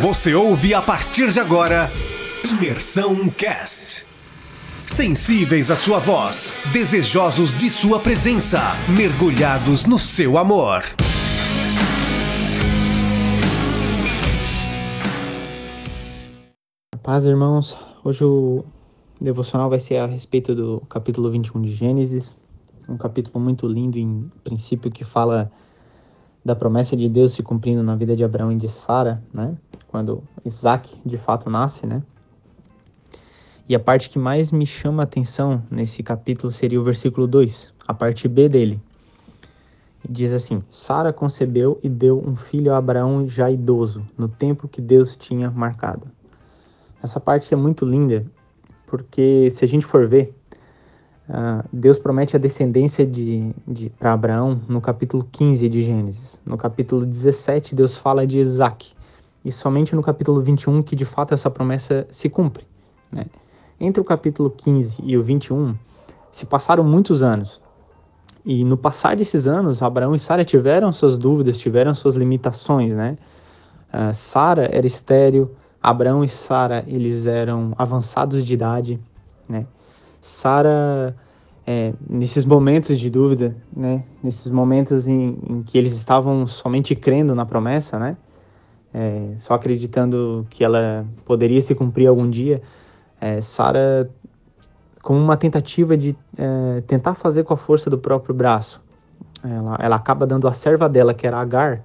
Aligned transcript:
Você 0.00 0.34
ouve 0.34 0.74
a 0.74 0.82
partir 0.82 1.30
de 1.30 1.40
agora 1.40 1.88
Imersão 2.44 3.30
Cast. 3.30 4.04
Sensíveis 4.04 5.70
à 5.70 5.76
sua 5.76 5.98
voz, 5.98 6.60
desejosos 6.70 7.56
de 7.56 7.70
sua 7.70 7.98
presença, 7.98 8.60
mergulhados 8.94 9.86
no 9.86 9.98
seu 9.98 10.36
amor. 10.36 10.82
Paz, 17.02 17.24
irmãos. 17.24 17.74
Hoje 18.04 18.22
o 18.22 18.64
devocional 19.18 19.70
vai 19.70 19.80
ser 19.80 19.96
a 19.96 20.06
respeito 20.06 20.54
do 20.54 20.82
capítulo 20.90 21.30
21 21.30 21.62
de 21.62 21.70
Gênesis, 21.70 22.36
um 22.86 22.98
capítulo 22.98 23.42
muito 23.42 23.66
lindo 23.66 23.98
em 23.98 24.30
princípio 24.44 24.90
que 24.90 25.04
fala 25.04 25.50
da 26.46 26.54
promessa 26.54 26.96
de 26.96 27.08
Deus 27.08 27.32
se 27.32 27.42
cumprindo 27.42 27.82
na 27.82 27.96
vida 27.96 28.14
de 28.14 28.22
Abraão 28.22 28.52
e 28.52 28.56
de 28.56 28.68
Sara, 28.68 29.20
né? 29.34 29.56
Quando 29.88 30.22
Isaac 30.44 30.96
de 31.04 31.16
fato 31.16 31.50
nasce, 31.50 31.88
né? 31.88 32.00
E 33.68 33.74
a 33.74 33.80
parte 33.80 34.08
que 34.08 34.16
mais 34.16 34.52
me 34.52 34.64
chama 34.64 35.02
a 35.02 35.04
atenção 35.04 35.60
nesse 35.68 36.04
capítulo 36.04 36.52
seria 36.52 36.80
o 36.80 36.84
versículo 36.84 37.26
2, 37.26 37.74
a 37.88 37.92
parte 37.92 38.28
B 38.28 38.48
dele. 38.48 38.80
Diz 40.08 40.32
assim: 40.32 40.62
Sara 40.70 41.12
concebeu 41.12 41.80
e 41.82 41.88
deu 41.88 42.22
um 42.24 42.36
filho 42.36 42.72
a 42.72 42.76
Abraão 42.76 43.26
já 43.26 43.50
idoso, 43.50 44.06
no 44.16 44.28
tempo 44.28 44.68
que 44.68 44.80
Deus 44.80 45.16
tinha 45.16 45.50
marcado. 45.50 46.06
Essa 47.02 47.18
parte 47.18 47.52
é 47.52 47.56
muito 47.56 47.84
linda, 47.84 48.24
porque 48.86 49.50
se 49.50 49.64
a 49.64 49.68
gente 49.68 49.84
for 49.84 50.06
ver, 50.06 50.32
Uh, 51.28 51.68
Deus 51.72 51.98
promete 51.98 52.36
a 52.36 52.38
descendência 52.38 53.04
de, 53.04 53.50
de 53.66 53.90
para 53.90 54.12
Abraão 54.12 54.60
no 54.68 54.80
capítulo 54.80 55.26
15 55.32 55.68
de 55.68 55.82
Gênesis. 55.82 56.38
No 56.46 56.56
capítulo 56.56 57.04
17, 57.04 57.74
Deus 57.74 57.96
fala 57.96 58.26
de 58.26 58.38
Isaac. 58.38 58.92
E 59.44 59.50
somente 59.50 59.94
no 59.94 60.02
capítulo 60.02 60.40
21 60.40 60.82
que 60.82 60.94
de 60.94 61.04
fato 61.04 61.34
essa 61.34 61.50
promessa 61.50 62.06
se 62.10 62.28
cumpre. 62.28 62.64
Né? 63.10 63.26
Entre 63.78 64.00
o 64.00 64.04
capítulo 64.04 64.50
15 64.50 65.02
e 65.02 65.16
o 65.16 65.22
21, 65.22 65.74
se 66.30 66.46
passaram 66.46 66.84
muitos 66.84 67.22
anos. 67.22 67.60
E 68.44 68.64
no 68.64 68.76
passar 68.76 69.16
desses 69.16 69.48
anos, 69.48 69.82
Abraão 69.82 70.14
e 70.14 70.18
Sara 70.20 70.44
tiveram 70.44 70.92
suas 70.92 71.18
dúvidas, 71.18 71.58
tiveram 71.58 71.92
suas 71.92 72.14
limitações. 72.14 72.92
Né? 72.92 73.18
Uh, 73.92 74.14
Sara 74.14 74.68
era 74.72 74.86
estéril, 74.86 75.50
Abraão 75.82 76.22
e 76.22 76.28
Sara 76.28 76.84
eles 76.86 77.26
eram 77.26 77.72
avançados 77.76 78.44
de 78.44 78.54
idade. 78.54 79.00
Né? 79.48 79.66
Sara, 80.26 81.16
é, 81.64 81.94
nesses 82.10 82.44
momentos 82.44 82.98
de 82.98 83.08
dúvida, 83.08 83.56
né, 83.74 84.04
nesses 84.22 84.50
momentos 84.50 85.06
em, 85.06 85.38
em, 85.48 85.62
que 85.62 85.78
eles 85.78 85.94
estavam 85.94 86.46
somente 86.48 86.96
crendo 86.96 87.32
na 87.32 87.46
promessa, 87.46 87.96
né, 87.96 88.16
é, 88.92 89.34
só 89.38 89.54
acreditando 89.54 90.44
que 90.50 90.64
ela 90.64 91.06
poderia 91.24 91.62
se 91.62 91.76
cumprir 91.76 92.08
algum 92.08 92.28
dia, 92.28 92.60
é, 93.20 93.40
Sara, 93.40 94.10
como 95.00 95.20
uma 95.20 95.36
tentativa 95.36 95.96
de 95.96 96.16
é, 96.36 96.82
tentar 96.88 97.14
fazer 97.14 97.44
com 97.44 97.54
a 97.54 97.56
força 97.56 97.88
do 97.88 97.96
próprio 97.96 98.34
braço, 98.34 98.82
ela, 99.44 99.76
ela 99.80 99.96
acaba 99.96 100.26
dando 100.26 100.48
a 100.48 100.52
serva 100.52 100.88
dela, 100.88 101.14
que 101.14 101.24
era 101.24 101.38
Agar, 101.38 101.84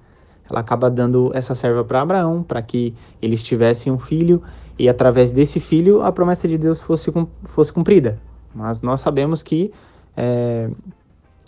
ela 0.50 0.58
acaba 0.58 0.90
dando 0.90 1.30
essa 1.32 1.54
serva 1.54 1.84
para 1.84 2.00
Abraão, 2.00 2.42
para 2.42 2.60
que 2.60 2.92
eles 3.22 3.40
tivessem 3.40 3.92
um 3.92 3.98
filho 4.00 4.42
e 4.76 4.88
através 4.88 5.30
desse 5.30 5.60
filho 5.60 6.02
a 6.02 6.10
promessa 6.10 6.48
de 6.48 6.58
Deus 6.58 6.80
fosse, 6.80 7.12
fosse 7.44 7.72
cumprida. 7.72 8.18
Mas 8.54 8.82
nós 8.82 9.00
sabemos 9.00 9.42
que 9.42 9.72
é, 10.16 10.68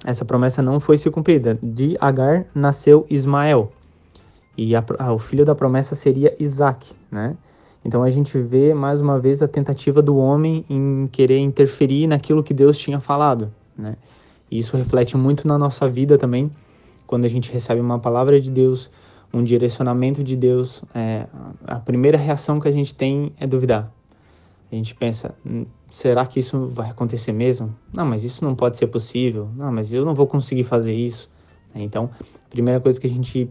essa 0.04 0.24
promessa 0.24 0.62
não 0.62 0.80
foi 0.80 0.98
se 0.98 1.10
cumprida. 1.10 1.58
De 1.62 1.96
Agar 2.00 2.46
nasceu 2.54 3.06
Ismael. 3.08 3.72
E 4.56 4.76
a, 4.76 4.84
a, 4.98 5.12
o 5.12 5.18
filho 5.18 5.44
da 5.44 5.54
promessa 5.54 5.94
seria 5.94 6.34
Isaac, 6.38 6.92
né? 7.10 7.36
Então 7.84 8.02
a 8.02 8.10
gente 8.10 8.38
vê 8.38 8.72
mais 8.72 9.00
uma 9.00 9.18
vez 9.18 9.42
a 9.42 9.48
tentativa 9.48 10.00
do 10.00 10.16
homem 10.16 10.64
em 10.70 11.06
querer 11.06 11.38
interferir 11.38 12.06
naquilo 12.06 12.42
que 12.42 12.54
Deus 12.54 12.78
tinha 12.78 12.98
falado, 12.98 13.52
né? 13.76 13.96
E 14.50 14.58
isso 14.58 14.76
reflete 14.76 15.16
muito 15.16 15.46
na 15.46 15.58
nossa 15.58 15.88
vida 15.88 16.16
também, 16.16 16.50
quando 17.06 17.24
a 17.24 17.28
gente 17.28 17.52
recebe 17.52 17.80
uma 17.80 17.98
palavra 17.98 18.40
de 18.40 18.50
Deus, 18.50 18.90
um 19.32 19.42
direcionamento 19.42 20.22
de 20.22 20.36
Deus, 20.36 20.82
é, 20.94 21.26
a 21.66 21.76
primeira 21.76 22.16
reação 22.16 22.60
que 22.60 22.68
a 22.68 22.70
gente 22.70 22.94
tem 22.94 23.32
é 23.38 23.46
duvidar. 23.46 23.92
A 24.70 24.74
gente 24.74 24.94
pensa, 24.94 25.34
hum, 25.44 25.66
será 25.94 26.26
que 26.26 26.40
isso 26.40 26.66
vai 26.72 26.90
acontecer 26.90 27.32
mesmo? 27.32 27.72
Não, 27.92 28.04
mas 28.04 28.24
isso 28.24 28.44
não 28.44 28.52
pode 28.52 28.76
ser 28.76 28.88
possível. 28.88 29.48
Não, 29.56 29.70
mas 29.70 29.94
eu 29.94 30.04
não 30.04 30.12
vou 30.12 30.26
conseguir 30.26 30.64
fazer 30.64 30.92
isso. 30.92 31.30
Né? 31.72 31.82
Então, 31.82 32.10
a 32.20 32.50
primeira 32.50 32.80
coisa 32.80 33.00
que 33.00 33.06
a 33.06 33.10
gente 33.10 33.48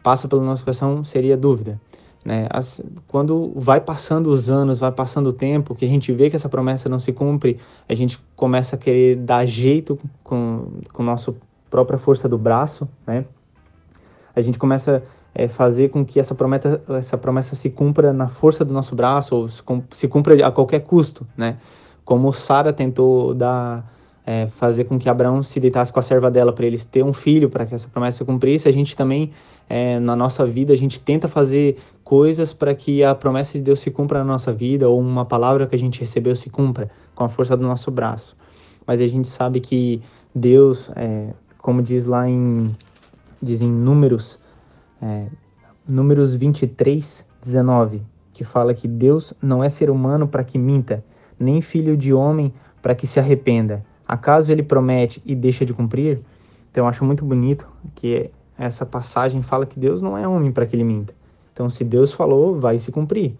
passa 0.00 0.28
pelo 0.28 0.40
nosso 0.42 0.62
coração 0.62 1.02
seria 1.02 1.36
dúvida. 1.36 1.80
Né? 2.24 2.46
As, 2.48 2.80
quando 3.08 3.52
vai 3.56 3.80
passando 3.80 4.30
os 4.30 4.48
anos, 4.48 4.78
vai 4.78 4.92
passando 4.92 5.30
o 5.30 5.32
tempo, 5.32 5.74
que 5.74 5.84
a 5.84 5.88
gente 5.88 6.12
vê 6.12 6.30
que 6.30 6.36
essa 6.36 6.48
promessa 6.48 6.88
não 6.88 7.00
se 7.00 7.12
cumpre, 7.12 7.58
a 7.88 7.94
gente 7.94 8.20
começa 8.36 8.76
a 8.76 8.78
querer 8.78 9.16
dar 9.16 9.44
jeito 9.44 9.98
com, 10.22 10.68
com 10.92 11.02
a 11.02 11.06
nossa 11.06 11.34
própria 11.68 11.98
força 11.98 12.28
do 12.28 12.38
braço, 12.38 12.88
né? 13.04 13.24
A 14.34 14.40
gente 14.40 14.60
começa 14.60 15.02
é, 15.34 15.48
fazer 15.48 15.88
com 15.88 16.04
que 16.04 16.20
essa 16.20 16.36
promessa, 16.36 16.80
essa 16.90 17.18
promessa 17.18 17.56
se 17.56 17.68
cumpra 17.68 18.12
na 18.12 18.28
força 18.28 18.64
do 18.64 18.72
nosso 18.72 18.94
braço 18.94 19.34
ou 19.34 19.48
se 19.48 20.06
cumpra 20.06 20.46
a 20.46 20.52
qualquer 20.52 20.80
custo, 20.80 21.26
né? 21.36 21.58
Como 22.04 22.32
Sara 22.32 22.72
tentou 22.72 23.34
dar, 23.34 23.90
é, 24.26 24.46
fazer 24.46 24.84
com 24.84 24.98
que 24.98 25.08
Abraão 25.08 25.42
se 25.42 25.60
deitasse 25.60 25.92
com 25.92 26.00
a 26.00 26.02
serva 26.02 26.30
dela 26.30 26.52
para 26.52 26.66
eles 26.66 26.84
ter 26.84 27.04
um 27.04 27.12
filho, 27.12 27.48
para 27.48 27.66
que 27.66 27.74
essa 27.74 27.88
promessa 27.88 28.18
se 28.18 28.24
cumprisse, 28.24 28.68
a 28.68 28.72
gente 28.72 28.96
também, 28.96 29.30
é, 29.68 29.98
na 30.00 30.16
nossa 30.16 30.46
vida, 30.46 30.72
a 30.72 30.76
gente 30.76 31.00
tenta 31.00 31.28
fazer 31.28 31.76
coisas 32.04 32.52
para 32.52 32.74
que 32.74 33.04
a 33.04 33.14
promessa 33.14 33.58
de 33.58 33.64
Deus 33.64 33.80
se 33.80 33.90
cumpra 33.90 34.18
na 34.18 34.24
nossa 34.24 34.52
vida 34.52 34.88
ou 34.88 35.00
uma 35.00 35.24
palavra 35.24 35.66
que 35.66 35.76
a 35.76 35.78
gente 35.78 36.00
recebeu 36.00 36.34
se 36.34 36.50
cumpra 36.50 36.90
com 37.14 37.24
a 37.24 37.28
força 37.28 37.56
do 37.56 37.62
nosso 37.62 37.90
braço. 37.90 38.36
Mas 38.86 39.00
a 39.00 39.06
gente 39.06 39.28
sabe 39.28 39.60
que 39.60 40.02
Deus, 40.34 40.90
é, 40.96 41.28
como 41.58 41.82
diz 41.82 42.06
lá 42.06 42.28
em, 42.28 42.74
diz 43.40 43.62
em 43.62 43.70
Números 43.70 44.40
é, 45.00 45.26
Números 45.88 46.34
23, 46.34 47.26
19, 47.40 48.02
que 48.32 48.44
fala 48.44 48.74
que 48.74 48.86
Deus 48.86 49.32
não 49.42 49.64
é 49.64 49.68
ser 49.68 49.90
humano 49.90 50.28
para 50.28 50.44
que 50.44 50.58
minta, 50.58 51.02
nem 51.40 51.60
filho 51.60 51.96
de 51.96 52.12
homem 52.12 52.52
para 52.82 52.94
que 52.94 53.06
se 53.06 53.18
arrependa. 53.18 53.84
Acaso 54.06 54.52
ele 54.52 54.62
promete 54.62 55.22
e 55.24 55.34
deixa 55.34 55.64
de 55.64 55.72
cumprir? 55.72 56.20
Então 56.70 56.84
eu 56.84 56.88
acho 56.88 57.04
muito 57.04 57.24
bonito 57.24 57.66
que 57.94 58.30
essa 58.58 58.84
passagem 58.84 59.42
fala 59.42 59.64
que 59.64 59.80
Deus 59.80 60.02
não 60.02 60.16
é 60.16 60.28
homem 60.28 60.52
para 60.52 60.66
que 60.66 60.76
ele 60.76 60.84
minta. 60.84 61.14
Então 61.52 61.70
se 61.70 61.82
Deus 61.84 62.12
falou, 62.12 62.60
vai 62.60 62.78
se 62.78 62.92
cumprir. 62.92 63.34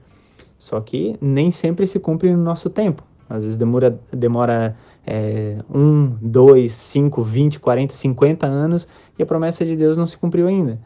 Só 0.59 0.81
que 0.81 1.17
nem 1.21 1.51
sempre 1.51 1.87
se 1.87 1.99
cumpre 1.99 2.33
no 2.33 2.43
nosso 2.43 2.71
tempo. 2.71 3.05
Às 3.29 3.43
vezes 3.43 3.57
demora, 3.57 4.01
demora 4.13 4.77
é, 5.07 5.59
um, 5.73 6.17
dois, 6.21 6.73
cinco, 6.73 7.23
vinte, 7.23 7.61
quarenta, 7.61 7.93
cinquenta 7.93 8.47
anos 8.47 8.89
e 9.19 9.23
a 9.23 9.27
promessa 9.27 9.65
de 9.65 9.77
Deus 9.77 9.97
não 9.97 10.07
se 10.07 10.17
cumpriu 10.17 10.49
ainda 10.49 10.81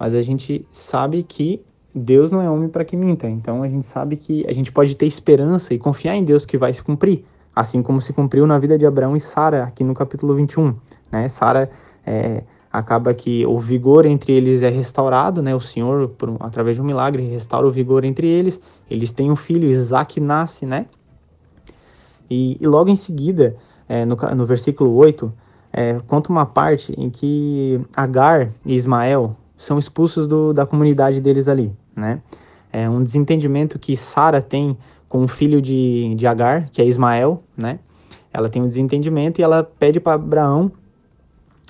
mas 0.00 0.14
a 0.14 0.22
gente 0.22 0.66
sabe 0.72 1.22
que 1.22 1.62
Deus 1.94 2.30
não 2.30 2.40
é 2.40 2.48
homem 2.48 2.68
para 2.68 2.84
que 2.84 2.96
minta. 2.96 3.28
Então 3.28 3.62
a 3.62 3.68
gente 3.68 3.84
sabe 3.84 4.16
que 4.16 4.46
a 4.48 4.52
gente 4.52 4.70
pode 4.70 4.96
ter 4.96 5.06
esperança 5.06 5.74
e 5.74 5.78
confiar 5.78 6.14
em 6.14 6.24
Deus 6.24 6.46
que 6.46 6.56
vai 6.56 6.72
se 6.72 6.82
cumprir, 6.82 7.24
assim 7.54 7.82
como 7.82 8.00
se 8.00 8.12
cumpriu 8.12 8.46
na 8.46 8.58
vida 8.58 8.78
de 8.78 8.86
Abraão 8.86 9.16
e 9.16 9.20
Sara, 9.20 9.64
aqui 9.64 9.82
no 9.82 9.94
capítulo 9.94 10.34
21. 10.34 10.74
Né? 11.10 11.28
Sara 11.28 11.70
é, 12.06 12.44
acaba 12.72 13.12
que 13.12 13.44
o 13.46 13.58
vigor 13.58 14.06
entre 14.06 14.32
eles 14.32 14.62
é 14.62 14.68
restaurado, 14.68 15.42
né? 15.42 15.54
o 15.54 15.60
Senhor, 15.60 16.08
por, 16.10 16.36
através 16.40 16.76
de 16.76 16.82
um 16.82 16.84
milagre, 16.84 17.22
restaura 17.24 17.66
o 17.66 17.72
vigor 17.72 18.04
entre 18.04 18.28
eles. 18.28 18.60
Eles 18.88 19.12
têm 19.12 19.30
um 19.30 19.36
filho, 19.36 19.68
Isaac 19.68 20.20
nasce, 20.20 20.66
né? 20.66 20.86
E, 22.28 22.56
e 22.60 22.66
logo 22.66 22.88
em 22.88 22.96
seguida, 22.96 23.56
é, 23.88 24.04
no, 24.04 24.16
no 24.36 24.46
versículo 24.46 24.94
8, 24.94 25.32
é, 25.72 25.98
conta 26.06 26.30
uma 26.30 26.46
parte 26.46 26.94
em 26.96 27.10
que 27.10 27.80
Agar 27.96 28.52
e 28.64 28.74
Ismael, 28.74 29.36
são 29.56 29.78
expulsos 29.78 30.26
do, 30.26 30.54
da 30.54 30.64
comunidade 30.64 31.20
deles 31.20 31.46
ali, 31.46 31.70
né? 31.94 32.20
É 32.72 32.88
um 32.88 33.02
desentendimento 33.02 33.78
que 33.78 33.96
Sara 33.96 34.40
tem 34.40 34.76
com 35.08 35.24
o 35.24 35.28
filho 35.28 35.60
de, 35.60 36.14
de 36.14 36.26
Agar, 36.26 36.68
que 36.70 36.80
é 36.80 36.84
Ismael, 36.84 37.42
né? 37.56 37.80
Ela 38.32 38.48
tem 38.48 38.62
um 38.62 38.68
desentendimento 38.68 39.40
e 39.40 39.42
ela 39.42 39.64
pede 39.64 39.98
para 39.98 40.14
Abraão 40.14 40.70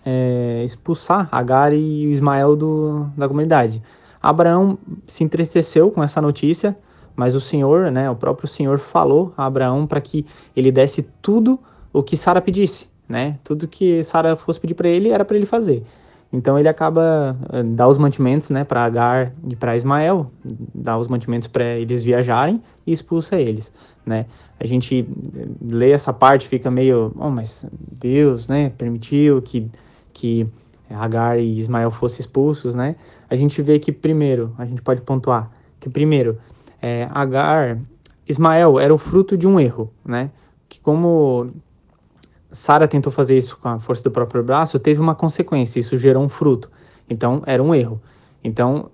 é, 0.05 0.63
expulsar 0.65 1.29
Agar 1.33 1.73
e 1.73 2.05
Ismael 2.11 2.55
do, 2.55 3.07
da 3.17 3.27
comunidade. 3.27 3.83
Abraão 4.23 4.79
se 5.07 5.25
entristeceu 5.25 5.91
com 5.91 6.03
essa 6.03 6.21
notícia, 6.21 6.77
mas 7.17 7.35
o 7.35 7.41
Senhor, 7.41 7.91
né, 7.91 8.11
o 8.11 8.17
próprio 8.17 8.47
Senhor 8.47 8.79
falou 8.79 9.33
a 9.37 9.47
Abraão 9.47 9.87
para 9.87 10.01
que 10.01 10.27
ele 10.55 10.71
desse 10.71 11.03
tudo 11.23 11.59
o 11.93 12.03
que 12.03 12.17
Sara 12.17 12.41
pedisse, 12.41 12.89
né? 13.09 13.39
Tudo 13.43 13.67
que 13.67 14.05
Sara 14.05 14.37
fosse 14.37 14.61
pedir 14.61 14.75
para 14.75 14.89
ele 14.89 15.09
era 15.09 15.25
para 15.25 15.37
ele 15.37 15.47
fazer. 15.47 15.83
Então 16.33 16.59
ele 16.59 16.69
acaba 16.69 17.37
uh, 17.53 17.65
dá 17.75 17.89
os 17.89 17.99
mantimentos, 17.99 18.51
né, 18.51 18.63
para 18.63 18.85
Agar 18.85 19.33
e 19.49 19.57
para 19.57 19.77
Ismael, 19.77 20.31
dá 20.75 20.97
os 20.97 21.09
mantimentos 21.09 21.49
para 21.49 21.65
eles 21.65 22.03
viajarem 22.03 22.63
e 22.87 22.93
expulsa 22.93 23.37
eles, 23.37 23.73
né? 24.07 24.27
A 24.59 24.67
gente 24.67 25.09
eh, 25.37 25.49
lê 25.61 25.91
essa 25.91 26.13
parte 26.13 26.47
fica 26.47 26.71
meio, 26.71 27.13
oh, 27.17 27.31
mas 27.31 27.67
Deus, 27.73 28.47
né, 28.47 28.71
permitiu 28.71 29.43
que 29.43 29.69
que 30.13 30.47
Agar 30.89 31.39
e 31.39 31.59
Ismael 31.59 31.91
fossem 31.91 32.21
expulsos, 32.21 32.75
né? 32.75 32.97
A 33.29 33.37
gente 33.37 33.63
vê 33.63 33.79
que 33.79 33.93
primeiro 33.93 34.53
a 34.59 34.67
gente 34.67 34.83
pode 34.83 35.01
pontuar 35.01 35.51
Que 35.79 35.89
primeiro, 35.89 36.39
é, 36.83 37.09
Agar, 37.13 37.79
Ismael 38.29 38.79
era 38.79 38.93
o 38.93 38.99
fruto 38.99 39.37
de 39.37 39.47
um 39.47 39.59
erro, 39.59 39.93
né? 40.05 40.31
Que 40.69 40.81
como 40.81 41.51
Sara 42.51 42.89
tentou 42.89 43.13
fazer 43.13 43.37
isso 43.37 43.57
com 43.59 43.69
a 43.69 43.79
força 43.79 44.03
do 44.03 44.11
próprio 44.11 44.43
braço, 44.43 44.79
teve 44.79 45.01
uma 45.01 45.15
consequência, 45.15 45.79
isso 45.79 45.97
gerou 45.97 46.23
um 46.23 46.29
fruto. 46.29 46.71
Então, 47.09 47.43
era 47.47 47.63
um 47.63 47.75
erro. 47.75 48.01
Então, 48.43 48.91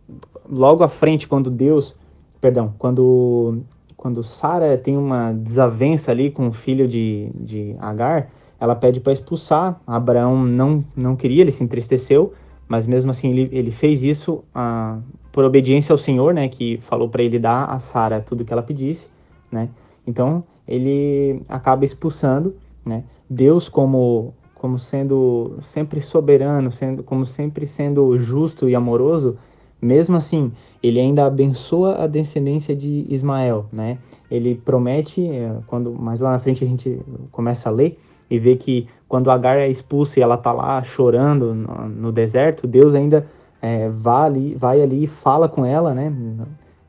logo 0.48 0.82
à 0.82 0.88
frente, 0.88 1.26
quando 1.26 1.50
Deus, 1.50 1.96
perdão, 2.40 2.74
quando 2.78 3.62
quando 3.96 4.22
Sara 4.22 4.76
tem 4.78 4.96
uma 4.96 5.32
desavença 5.32 6.12
ali 6.12 6.30
com 6.30 6.48
o 6.48 6.52
filho 6.52 6.86
de, 6.86 7.30
de 7.34 7.74
Agar, 7.80 8.28
ela 8.60 8.74
pede 8.74 9.00
para 9.00 9.12
expulsar. 9.12 9.80
Abraão 9.84 10.44
não, 10.44 10.84
não 10.94 11.16
queria, 11.16 11.40
ele 11.40 11.50
se 11.50 11.64
entristeceu, 11.64 12.32
mas 12.68 12.86
mesmo 12.86 13.10
assim 13.10 13.30
ele, 13.30 13.48
ele 13.50 13.70
fez 13.70 14.04
isso 14.04 14.44
ah, 14.54 14.98
por 15.32 15.44
obediência 15.44 15.92
ao 15.92 15.98
Senhor, 15.98 16.32
né, 16.32 16.48
que 16.48 16.78
falou 16.82 17.08
para 17.08 17.22
ele 17.22 17.38
dar 17.38 17.64
a 17.64 17.78
Sara 17.78 18.20
tudo 18.20 18.44
que 18.44 18.52
ela 18.52 18.62
pedisse, 18.62 19.10
né? 19.50 19.68
Então 20.06 20.44
ele 20.68 21.42
acaba 21.48 21.84
expulsando, 21.84 22.54
né? 22.86 23.04
Deus 23.28 23.68
como 23.68 24.32
como 24.54 24.78
sendo 24.78 25.58
sempre 25.60 26.00
soberano, 26.00 26.72
sendo 26.72 27.02
como 27.02 27.26
sempre 27.26 27.66
sendo 27.66 28.16
justo 28.18 28.68
e 28.68 28.74
amoroso, 28.74 29.36
mesmo 29.80 30.16
assim, 30.16 30.50
ele 30.82 30.98
ainda 30.98 31.26
abençoa 31.26 32.02
a 32.02 32.06
descendência 32.06 32.74
de 32.74 33.06
Ismael, 33.08 33.66
né? 33.70 33.98
Ele 34.30 34.54
promete, 34.54 35.28
é, 35.28 35.58
quando 35.66 35.92
mais 35.92 36.20
lá 36.20 36.32
na 36.32 36.38
frente 36.38 36.64
a 36.64 36.66
gente 36.66 36.98
começa 37.30 37.68
a 37.68 37.72
ler 37.72 37.98
e 38.30 38.38
vê 38.38 38.56
que 38.56 38.88
quando 39.06 39.30
Agar 39.30 39.58
é 39.58 39.68
expulsa 39.68 40.18
e 40.18 40.22
ela 40.22 40.38
tá 40.38 40.52
lá 40.52 40.82
chorando 40.82 41.54
no, 41.54 41.88
no 41.88 42.12
deserto, 42.12 42.66
Deus 42.66 42.94
ainda 42.94 43.26
é, 43.60 43.90
vai, 43.90 44.26
ali, 44.26 44.54
vai 44.54 44.80
ali 44.80 45.04
e 45.04 45.06
fala 45.06 45.48
com 45.48 45.64
ela, 45.64 45.94
né? 45.94 46.12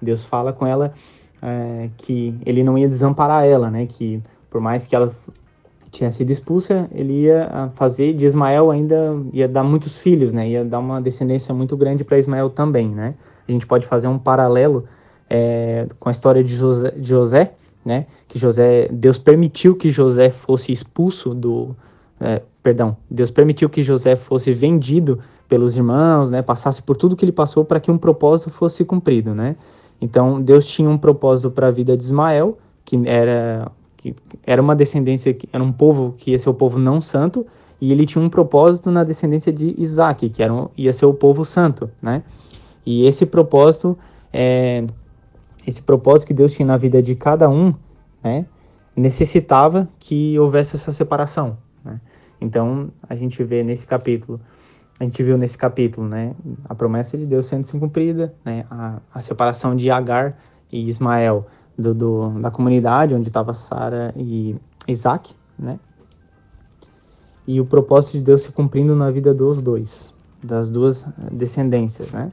Deus 0.01 0.23
fala 0.23 0.53
com 0.53 0.65
ela 0.65 0.93
é, 1.41 1.89
que 1.97 2.33
ele 2.45 2.63
não 2.63 2.77
ia 2.77 2.87
desamparar 2.87 3.45
ela, 3.45 3.69
né? 3.69 3.85
Que 3.85 4.21
por 4.49 4.61
mais 4.61 4.87
que 4.87 4.95
ela 4.95 5.13
tinha 5.97 6.11
sido 6.11 6.29
expulsa, 6.29 6.87
ele 6.91 7.23
ia 7.23 7.49
ah, 7.51 7.69
fazer 7.73 8.13
de 8.13 8.23
Ismael 8.23 8.69
ainda 8.69 9.19
ia 9.33 9.47
dar 9.47 9.63
muitos 9.63 9.97
filhos, 9.97 10.31
né? 10.31 10.47
Ia 10.47 10.63
dar 10.63 10.77
uma 10.77 11.01
descendência 11.01 11.53
muito 11.55 11.75
grande 11.75 12.03
para 12.03 12.19
Ismael 12.19 12.51
também, 12.51 12.89
né? 12.89 13.15
A 13.47 13.51
gente 13.51 13.65
pode 13.65 13.87
fazer 13.87 14.07
um 14.07 14.19
paralelo 14.19 14.85
é, 15.27 15.87
com 15.99 16.09
a 16.09 16.11
história 16.11 16.43
de 16.43 16.53
José, 16.55 16.91
de 16.91 17.09
José, 17.09 17.53
né? 17.83 18.05
Que 18.27 18.37
José, 18.37 18.87
Deus 18.91 19.17
permitiu 19.17 19.75
que 19.75 19.89
José 19.89 20.29
fosse 20.29 20.71
expulso 20.71 21.33
do, 21.33 21.75
é, 22.21 22.43
perdão, 22.61 22.95
Deus 23.09 23.31
permitiu 23.31 23.67
que 23.67 23.81
José 23.81 24.15
fosse 24.15 24.51
vendido 24.51 25.17
pelos 25.49 25.75
irmãos, 25.75 26.29
né? 26.29 26.43
Passasse 26.43 26.81
por 26.81 26.95
tudo 26.95 27.15
que 27.15 27.25
ele 27.25 27.31
passou 27.31 27.65
para 27.65 27.79
que 27.79 27.89
um 27.89 27.97
propósito 27.97 28.51
fosse 28.51 28.85
cumprido, 28.85 29.33
né? 29.33 29.55
Então 29.99 30.39
Deus 30.39 30.67
tinha 30.67 30.89
um 30.89 30.97
propósito 30.97 31.49
para 31.49 31.69
a 31.69 31.71
vida 31.71 31.97
de 31.97 32.03
Ismael, 32.03 32.59
que 32.85 33.01
era 33.07 33.71
que 34.13 34.39
era 34.45 34.61
uma 34.61 34.75
descendência, 34.75 35.35
era 35.51 35.63
um 35.63 35.71
povo 35.71 36.13
que 36.17 36.31
ia 36.31 36.39
ser 36.39 36.49
o 36.49 36.53
povo 36.53 36.79
não 36.79 36.99
santo, 37.01 37.45
e 37.79 37.91
ele 37.91 38.05
tinha 38.05 38.23
um 38.23 38.29
propósito 38.29 38.89
na 38.89 39.03
descendência 39.03 39.51
de 39.53 39.75
Isaac, 39.77 40.29
que 40.29 40.41
era 40.41 40.53
um, 40.53 40.67
ia 40.77 40.91
ser 40.93 41.05
o 41.05 41.13
povo 41.13 41.45
santo, 41.45 41.89
né? 42.01 42.23
E 42.85 43.05
esse 43.05 43.25
propósito, 43.25 43.97
é, 44.33 44.85
esse 45.65 45.81
propósito 45.81 46.27
que 46.27 46.33
Deus 46.33 46.53
tinha 46.53 46.65
na 46.65 46.77
vida 46.77 47.01
de 47.01 47.15
cada 47.15 47.49
um, 47.49 47.73
né? 48.23 48.45
Necessitava 48.95 49.87
que 49.99 50.39
houvesse 50.39 50.75
essa 50.75 50.91
separação, 50.91 51.57
né? 51.83 52.01
Então, 52.41 52.89
a 53.07 53.15
gente 53.15 53.43
vê 53.43 53.63
nesse 53.63 53.85
capítulo, 53.85 54.39
a 54.99 55.03
gente 55.03 55.21
viu 55.21 55.37
nesse 55.37 55.57
capítulo, 55.57 56.07
né? 56.07 56.33
A 56.67 56.73
promessa 56.73 57.17
de 57.17 57.25
Deus 57.25 57.45
sendo 57.45 57.63
se 57.65 57.77
cumprida, 57.77 58.33
né? 58.43 58.65
A, 58.71 58.99
a 59.13 59.21
separação 59.21 59.75
de 59.75 59.91
Agar 59.91 60.37
e 60.71 60.87
Ismael, 60.89 61.45
do, 61.77 61.93
do 61.93 62.29
da 62.39 62.49
comunidade 62.49 63.13
onde 63.13 63.27
estava 63.27 63.53
Sara 63.53 64.13
e 64.15 64.55
Isaac, 64.87 65.35
né? 65.57 65.79
E 67.45 67.61
o 67.61 67.65
propósito 67.65 68.13
de 68.13 68.21
Deus 68.21 68.41
se 68.41 68.51
cumprindo 68.51 68.95
na 68.95 69.09
vida 69.09 69.33
dos 69.33 69.61
dois, 69.61 70.13
das 70.43 70.69
duas 70.69 71.07
descendências, 71.31 72.11
né? 72.11 72.31